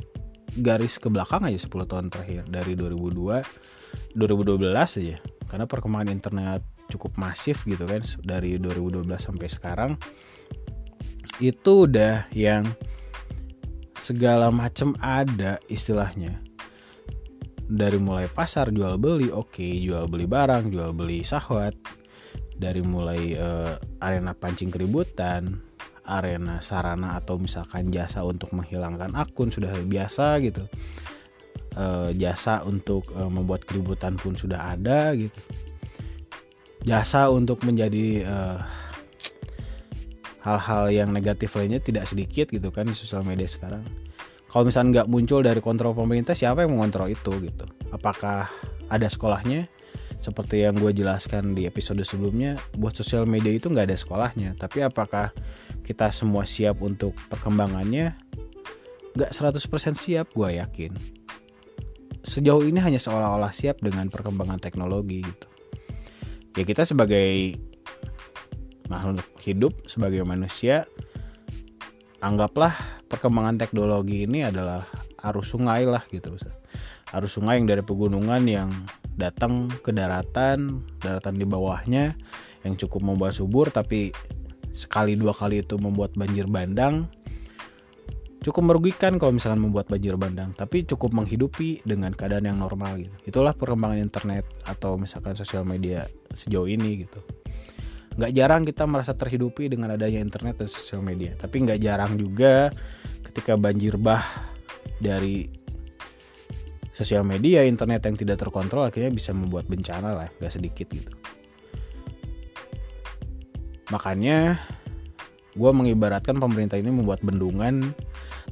garis 0.55 0.95
ke 0.95 1.11
belakang 1.11 1.43
aja 1.43 1.59
10 1.59 1.91
tahun 1.91 2.07
terakhir 2.07 2.47
dari 2.47 2.79
2002 2.79 4.15
2012 4.15 4.71
aja. 4.71 5.17
Karena 5.45 5.65
perkembangan 5.67 6.09
internet 6.09 6.63
cukup 6.89 7.17
masif 7.17 7.65
gitu 7.65 7.83
kan 7.83 8.01
dari 8.23 8.61
2012 8.61 9.09
sampai 9.17 9.47
sekarang 9.49 9.91
itu 11.41 11.89
udah 11.89 12.29
yang 12.31 12.63
segala 13.97 14.53
macam 14.53 14.93
ada 15.01 15.59
istilahnya 15.67 16.44
dari 17.65 17.97
mulai 17.97 18.29
pasar 18.29 18.69
jual 18.69 18.97
beli 19.01 19.33
oke. 19.33 19.57
Okay, 19.57 19.81
jual 19.81 20.05
beli 20.05 20.29
barang 20.29 20.69
jual 20.69 20.93
beli 20.93 21.25
sahwat. 21.25 21.73
Dari 22.55 22.79
mulai 22.79 23.35
uh, 23.35 23.75
arena 23.99 24.31
pancing 24.31 24.71
keributan 24.71 25.59
arena 26.05 26.61
sarana 26.61 27.17
atau 27.17 27.41
misalkan 27.41 27.89
jasa 27.89 28.21
untuk 28.21 28.53
menghilangkan 28.53 29.11
akun 29.17 29.49
sudah 29.49 29.73
biasa 29.89 30.37
gitu. 30.45 30.63
Uh, 31.75 32.13
jasa 32.15 32.63
untuk 32.63 33.11
uh, 33.17 33.27
membuat 33.27 33.67
keributan 33.67 34.15
pun 34.15 34.37
sudah 34.37 34.77
ada 34.77 35.11
gitu. 35.17 35.41
Jasa 36.85 37.33
untuk 37.33 37.65
menjadi 37.65 38.21
eh, 38.21 38.59
hal-hal 40.45 40.93
yang 40.93 41.09
negatif 41.09 41.57
lainnya 41.57 41.81
tidak 41.81 42.05
sedikit 42.05 42.45
gitu 42.53 42.69
kan 42.69 42.85
di 42.85 42.93
sosial 42.93 43.25
media 43.25 43.49
sekarang. 43.49 43.81
Kalau 44.55 44.63
misalnya 44.63 45.03
nggak 45.03 45.09
muncul 45.11 45.43
dari 45.43 45.59
kontrol 45.59 45.91
pemerintah, 45.91 46.31
siapa 46.31 46.63
yang 46.63 46.79
mengontrol 46.79 47.11
itu 47.11 47.27
gitu? 47.43 47.67
Apakah 47.91 48.47
ada 48.87 49.07
sekolahnya? 49.11 49.67
Seperti 50.23 50.63
yang 50.63 50.79
gue 50.79 50.95
jelaskan 50.95 51.51
di 51.51 51.67
episode 51.67 51.99
sebelumnya, 52.07 52.55
buat 52.79 52.95
sosial 52.95 53.27
media 53.27 53.51
itu 53.51 53.67
nggak 53.67 53.91
ada 53.91 53.99
sekolahnya. 53.99 54.55
Tapi 54.55 54.79
apakah 54.87 55.35
kita 55.83 56.07
semua 56.15 56.47
siap 56.47 56.79
untuk 56.79 57.19
perkembangannya? 57.27 58.15
Nggak 59.19 59.31
100% 59.35 59.99
siap, 59.99 60.31
gue 60.31 60.49
yakin. 60.55 60.95
Sejauh 62.23 62.63
ini 62.63 62.79
hanya 62.79 62.97
seolah-olah 62.97 63.51
siap 63.51 63.83
dengan 63.83 64.07
perkembangan 64.07 64.63
teknologi 64.63 65.19
gitu 65.19 65.51
ya 66.55 66.63
kita 66.63 66.87
sebagai 66.87 67.59
makhluk 68.87 69.27
hidup 69.43 69.75
sebagai 69.91 70.23
manusia 70.23 70.87
anggaplah 72.23 72.73
perkembangan 73.07 73.59
teknologi 73.59 74.23
ini 74.27 74.47
adalah 74.47 74.83
arus 75.31 75.51
sungai 75.55 75.83
lah 75.87 76.03
gitu 76.11 76.35
arus 77.15 77.31
sungai 77.35 77.59
yang 77.59 77.67
dari 77.67 77.83
pegunungan 77.83 78.43
yang 78.47 78.69
datang 79.15 79.71
ke 79.83 79.91
daratan 79.95 80.83
daratan 80.99 81.35
di 81.35 81.45
bawahnya 81.47 82.15
yang 82.63 82.75
cukup 82.75 83.03
membuat 83.03 83.35
subur 83.35 83.71
tapi 83.71 84.11
sekali 84.75 85.15
dua 85.15 85.31
kali 85.31 85.63
itu 85.63 85.79
membuat 85.79 86.15
banjir 86.19 86.47
bandang 86.51 87.07
cukup 88.43 88.75
merugikan 88.75 89.17
kalau 89.17 89.33
misalkan 89.33 89.63
membuat 89.63 89.89
banjir 89.89 90.13
bandang 90.19 90.53
tapi 90.53 90.85
cukup 90.85 91.15
menghidupi 91.17 91.81
dengan 91.81 92.13
keadaan 92.13 92.45
yang 92.45 92.61
normal 92.61 93.01
gitu. 93.01 93.15
Itulah 93.25 93.57
perkembangan 93.57 93.97
internet 93.97 94.45
atau 94.69 95.01
misalkan 95.01 95.33
sosial 95.33 95.65
media 95.65 96.05
sejauh 96.29 96.69
ini 96.69 97.07
gitu 97.07 97.44
nggak 98.15 98.31
jarang 98.31 98.63
kita 98.63 98.83
merasa 98.87 99.11
terhidupi 99.11 99.67
dengan 99.67 99.95
adanya 99.95 100.23
internet 100.23 100.63
dan 100.63 100.69
sosial 100.71 101.03
media. 101.03 101.35
Tapi 101.35 101.55
nggak 101.67 101.79
jarang 101.83 102.15
juga 102.15 102.71
ketika 103.27 103.59
banjir 103.59 103.99
bah 103.99 104.23
dari 104.99 105.51
sosial 106.95 107.27
media 107.27 107.67
internet 107.67 108.07
yang 108.07 108.15
tidak 108.15 108.39
terkontrol 108.39 108.87
akhirnya 108.87 109.11
bisa 109.11 109.35
membuat 109.35 109.67
bencana 109.67 110.15
lah 110.15 110.27
nggak 110.39 110.53
sedikit 110.53 110.87
gitu. 110.95 111.11
Makanya 113.91 114.63
gue 115.55 115.71
mengibaratkan 115.75 116.39
pemerintah 116.39 116.79
ini 116.79 116.91
membuat 116.91 117.19
bendungan 117.19 117.91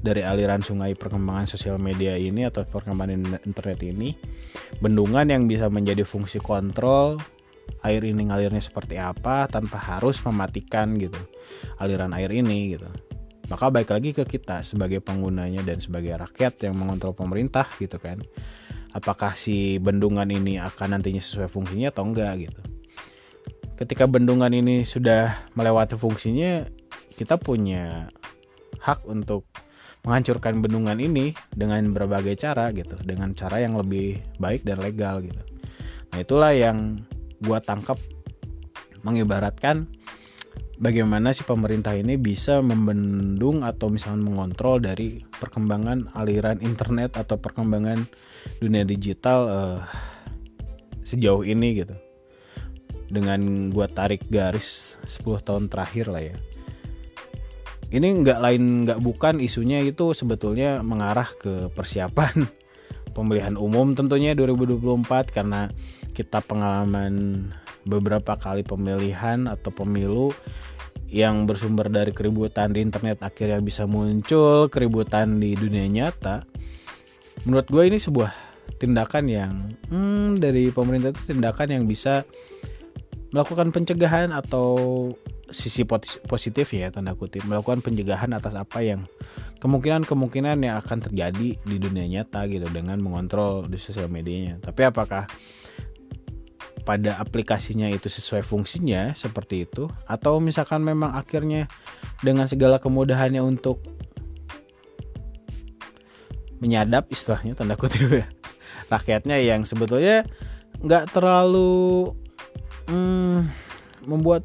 dari 0.04 0.20
aliran 0.20 0.60
sungai 0.60 0.92
perkembangan 1.00 1.48
sosial 1.48 1.80
media 1.80 2.20
ini 2.20 2.44
atau 2.44 2.68
perkembangan 2.68 3.40
internet 3.48 3.80
ini 3.88 4.12
bendungan 4.84 5.32
yang 5.32 5.48
bisa 5.48 5.72
menjadi 5.72 6.04
fungsi 6.04 6.44
kontrol 6.44 7.16
air 7.84 8.02
ini 8.08 8.32
ngalirnya 8.32 8.64
seperti 8.64 8.96
apa 8.96 9.52
tanpa 9.52 9.76
harus 9.76 10.24
mematikan 10.24 10.96
gitu. 10.96 11.20
Aliran 11.78 12.16
air 12.16 12.32
ini 12.32 12.80
gitu. 12.80 12.88
Maka 13.52 13.68
baik 13.68 13.92
lagi 13.92 14.16
ke 14.16 14.24
kita 14.24 14.64
sebagai 14.64 15.04
penggunanya 15.04 15.60
dan 15.68 15.84
sebagai 15.84 16.16
rakyat 16.16 16.64
yang 16.64 16.80
mengontrol 16.80 17.12
pemerintah 17.12 17.68
gitu 17.76 18.00
kan. 18.00 18.24
Apakah 18.96 19.36
si 19.36 19.82
bendungan 19.84 20.30
ini 20.32 20.62
akan 20.64 20.98
nantinya 20.98 21.20
sesuai 21.20 21.52
fungsinya 21.52 21.92
atau 21.92 22.08
enggak 22.08 22.48
gitu. 22.48 22.62
Ketika 23.76 24.08
bendungan 24.08 24.54
ini 24.54 24.88
sudah 24.88 25.50
melewati 25.60 26.00
fungsinya 26.00 26.64
kita 27.20 27.36
punya 27.36 28.08
hak 28.80 29.04
untuk 29.10 29.44
menghancurkan 30.08 30.64
bendungan 30.64 31.00
ini 31.04 31.36
dengan 31.52 31.84
berbagai 31.92 32.40
cara 32.40 32.72
gitu. 32.72 32.96
Dengan 33.04 33.36
cara 33.36 33.60
yang 33.60 33.76
lebih 33.76 34.24
baik 34.40 34.64
dan 34.64 34.80
legal 34.80 35.20
gitu. 35.20 35.42
Nah 36.16 36.22
itulah 36.22 36.54
yang 36.56 37.04
gua 37.44 37.60
tangkap 37.60 38.00
mengibaratkan 39.04 39.92
bagaimana 40.84 41.32
si 41.32 41.46
pemerintah 41.46 41.94
ini 41.94 42.18
bisa 42.18 42.60
membendung 42.60 43.62
atau 43.62 43.88
misalnya 43.88 44.26
mengontrol 44.26 44.82
dari 44.82 45.22
perkembangan 45.40 46.12
aliran 46.18 46.60
internet 46.64 47.16
atau 47.16 47.38
perkembangan 47.38 48.04
dunia 48.60 48.84
digital 48.84 49.40
uh, 49.48 49.80
sejauh 51.06 51.46
ini 51.46 51.84
gitu. 51.84 51.96
Dengan 53.14 53.70
gua 53.70 53.86
tarik 53.86 54.26
garis 54.28 54.98
10 55.06 55.46
tahun 55.46 55.64
terakhir 55.70 56.10
lah 56.10 56.24
ya. 56.34 56.38
Ini 57.94 58.08
nggak 58.26 58.40
lain 58.42 58.64
nggak 58.90 59.00
bukan 59.06 59.38
isunya 59.38 59.86
itu 59.86 60.18
sebetulnya 60.18 60.82
mengarah 60.82 61.30
ke 61.38 61.70
persiapan 61.78 62.50
pemilihan 63.16 63.54
umum 63.54 63.94
tentunya 63.94 64.34
2024 64.34 65.30
karena 65.30 65.70
kita 66.14 66.40
pengalaman 66.46 67.50
beberapa 67.84 68.40
kali 68.40 68.64
pemilihan 68.64 69.50
atau 69.50 69.74
pemilu 69.74 70.32
yang 71.12 71.46
bersumber 71.46 71.92
dari 71.92 72.16
keributan 72.16 72.74
di 72.74 72.82
internet 72.82 73.22
akhirnya 73.22 73.60
bisa 73.60 73.86
muncul 73.86 74.72
keributan 74.72 75.38
di 75.38 75.54
dunia 75.54 75.86
nyata 75.86 76.48
menurut 77.46 77.68
gue 77.70 77.84
ini 77.86 78.00
sebuah 78.00 78.32
tindakan 78.80 79.26
yang 79.28 79.54
hmm, 79.92 80.40
dari 80.40 80.72
pemerintah 80.72 81.12
itu 81.12 81.36
tindakan 81.36 81.68
yang 81.70 81.84
bisa 81.86 82.24
melakukan 83.34 83.74
pencegahan 83.74 84.30
atau 84.32 85.10
sisi 85.54 85.86
positif 86.26 86.74
ya 86.74 86.90
tanda 86.90 87.14
kutip 87.14 87.46
melakukan 87.46 87.86
pencegahan 87.86 88.34
atas 88.34 88.58
apa 88.58 88.82
yang 88.82 89.06
kemungkinan-kemungkinan 89.64 90.60
yang 90.60 90.76
akan 90.84 91.00
terjadi 91.08 91.56
di 91.56 91.76
dunia 91.80 92.04
nyata 92.10 92.44
gitu 92.52 92.68
dengan 92.68 93.00
mengontrol 93.00 93.64
di 93.72 93.80
sosial 93.80 94.12
medianya. 94.12 94.60
Tapi 94.60 94.84
apakah 94.84 95.24
pada 96.84 97.16
aplikasinya 97.20 97.88
itu 97.88 98.12
sesuai 98.12 98.44
fungsinya 98.44 99.16
seperti 99.16 99.64
itu 99.64 99.88
atau 100.04 100.44
misalkan 100.44 100.84
memang 100.84 101.16
akhirnya 101.16 101.72
dengan 102.20 102.48
segala 102.52 102.80
kemudahannya 102.80 103.40
untuk 103.40 103.80
menyadap 106.60 107.08
istilahnya 107.12 107.56
tanda 107.56 107.76
kutip 107.80 108.08
ya 108.08 108.28
rakyatnya 108.94 109.40
yang 109.40 109.64
sebetulnya 109.64 110.28
nggak 110.84 111.16
terlalu 111.16 112.12
hmm, 112.92 113.48
membuat 114.04 114.44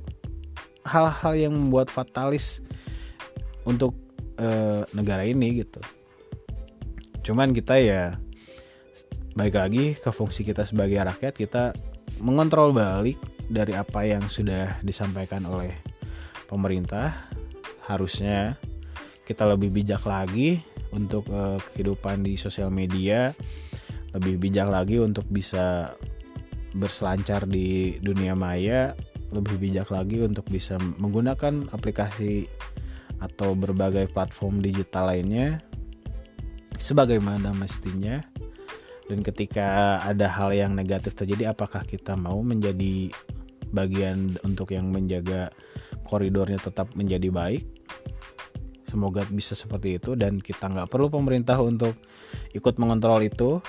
hal-hal 0.87 1.35
yang 1.35 1.53
membuat 1.53 1.91
fatalis 1.91 2.63
untuk 3.69 3.93
uh, 4.41 4.89
negara 4.97 5.27
ini 5.29 5.61
gitu. 5.61 5.83
Cuman 7.21 7.53
kita 7.53 7.77
ya 7.77 8.17
baik 9.37 9.55
lagi 9.55 9.85
ke 9.95 10.11
fungsi 10.11 10.43
kita 10.43 10.65
sebagai 10.65 10.99
rakyat 10.99 11.35
kita 11.37 11.77
mengontrol 12.21 12.75
balik 12.75 13.19
dari 13.49 13.73
apa 13.73 14.05
yang 14.05 14.29
sudah 14.29 14.77
disampaikan 14.85 15.47
oleh 15.49 15.73
pemerintah 16.47 17.29
harusnya 17.89 18.61
kita 19.25 19.49
lebih 19.49 19.73
bijak 19.73 20.05
lagi 20.05 20.61
untuk 20.93 21.29
uh, 21.33 21.61
kehidupan 21.73 22.25
di 22.25 22.37
sosial 22.37 22.73
media 22.73 23.33
lebih 24.17 24.41
bijak 24.41 24.69
lagi 24.69 25.01
untuk 25.01 25.29
bisa 25.29 25.93
berselancar 26.77 27.49
di 27.49 27.97
dunia 28.01 28.37
maya 28.37 28.93
lebih 29.29 29.61
bijak 29.61 29.93
lagi 29.93 30.25
untuk 30.25 30.49
bisa 30.49 30.81
menggunakan 30.97 31.69
aplikasi 31.73 32.49
atau 33.21 33.53
berbagai 33.53 34.09
platform 34.13 34.65
digital 34.65 35.13
lainnya 35.13 35.61
sebagaimana 36.81 37.53
mestinya 37.53 38.25
dan 39.09 39.25
ketika 39.25 39.99
ada 40.05 40.29
hal 40.29 40.53
yang 40.53 40.77
negatif 40.77 41.17
terjadi 41.17 41.57
apakah 41.57 41.83
kita 41.89 42.13
mau 42.15 42.39
menjadi 42.45 43.09
bagian 43.73 44.37
untuk 44.45 44.77
yang 44.77 44.93
menjaga 44.93 45.49
koridornya 46.05 46.61
tetap 46.61 46.93
menjadi 46.93 47.33
baik? 47.33 47.65
Semoga 48.89 49.25
bisa 49.29 49.57
seperti 49.57 50.01
itu. 50.01 50.17
Dan 50.17 50.41
kita 50.41 50.69
nggak 50.69 50.89
perlu 50.93 51.09
pemerintah 51.13 51.57
untuk 51.61 51.97
ikut 52.53 52.77
mengontrol 52.77 53.25
itu. 53.25 53.65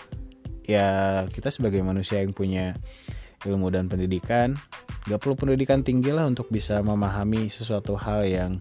Ya 0.67 1.23
kita 1.32 1.49
sebagai 1.52 1.80
manusia 1.84 2.19
yang 2.19 2.36
punya 2.36 2.75
ilmu 3.47 3.71
dan 3.71 3.88
pendidikan 3.88 4.60
nggak 5.08 5.19
perlu 5.25 5.36
pendidikan 5.39 5.80
tinggi 5.80 6.12
lah 6.12 6.28
untuk 6.28 6.52
bisa 6.52 6.84
memahami 6.84 7.47
sesuatu 7.47 7.95
hal 7.95 8.28
yang 8.28 8.52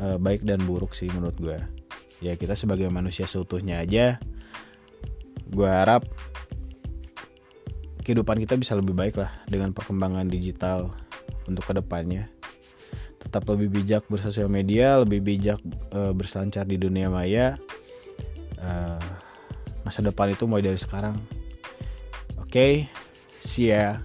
uh, 0.00 0.16
baik 0.16 0.42
dan 0.42 0.64
buruk 0.64 0.96
sih 0.96 1.12
menurut 1.12 1.36
gue 1.36 1.58
ya 2.24 2.32
kita 2.34 2.56
sebagai 2.56 2.88
manusia 2.88 3.28
seutuhnya 3.28 3.84
aja 3.84 4.16
gue 5.50 5.68
harap 5.68 6.06
kehidupan 8.00 8.40
kita 8.42 8.56
bisa 8.56 8.74
lebih 8.74 8.96
baik 8.96 9.20
lah 9.20 9.30
dengan 9.46 9.74
perkembangan 9.74 10.26
digital 10.26 10.94
untuk 11.46 11.66
ke 11.66 11.76
depannya. 11.76 12.30
Tetap 13.20 13.46
lebih 13.50 13.82
bijak 13.82 14.08
bersosial 14.10 14.48
media 14.48 14.98
lebih 15.02 15.20
bijak 15.20 15.60
uh, 15.92 16.10
berselancar 16.16 16.66
di 16.66 16.80
dunia 16.80 17.12
maya. 17.12 17.60
Uh, 18.58 19.00
masa 19.84 20.00
depan 20.00 20.32
itu 20.32 20.48
mulai 20.48 20.64
dari 20.64 20.80
sekarang. 20.80 21.14
Oke 22.40 22.50
okay, 22.50 22.72
see 23.38 23.70
ya 23.70 24.02